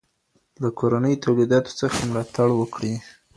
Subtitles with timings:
[0.61, 2.93] له کورنيو توليداتو څخه ملاتړ وکړئ.